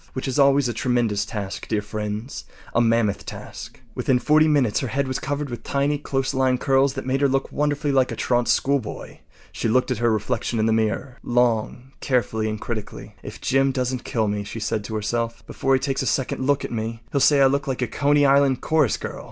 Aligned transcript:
Which 0.13 0.27
is 0.27 0.39
always 0.39 0.67
a 0.67 0.73
tremendous 0.73 1.25
task, 1.25 1.67
dear 1.67 1.83
friends—a 1.83 2.81
mammoth 2.81 3.23
task. 3.23 3.79
Within 3.93 4.17
forty 4.17 4.47
minutes 4.47 4.79
her 4.79 4.87
head 4.87 5.07
was 5.07 5.19
covered 5.19 5.51
with 5.51 5.61
tiny, 5.61 5.99
close 5.99 6.33
lying 6.33 6.57
curls 6.57 6.95
that 6.95 7.05
made 7.05 7.21
her 7.21 7.27
look 7.27 7.51
wonderfully 7.51 7.91
like 7.91 8.11
a 8.11 8.15
truant 8.15 8.47
schoolboy. 8.47 9.19
She 9.51 9.67
looked 9.67 9.91
at 9.91 9.99
her 9.99 10.11
reflection 10.11 10.57
in 10.57 10.65
the 10.65 10.73
mirror 10.73 11.19
long, 11.21 11.91
carefully, 11.99 12.49
and 12.49 12.59
critically. 12.59 13.13
“If 13.21 13.41
Jim 13.41 13.71
doesn’t 13.71 14.03
kill 14.03 14.27
me,” 14.27 14.43
she 14.43 14.59
said 14.59 14.83
to 14.85 14.95
herself, 14.95 15.45
“before 15.45 15.75
he 15.75 15.79
takes 15.79 16.01
a 16.01 16.07
second 16.07 16.43
look 16.47 16.65
at 16.65 16.71
me, 16.71 17.03
he’ll 17.13 17.19
say 17.21 17.39
I 17.39 17.45
look 17.45 17.67
like 17.67 17.83
a 17.83 17.87
Coney 17.87 18.25
Island 18.25 18.59
chorus 18.59 18.97
girl. 18.97 19.19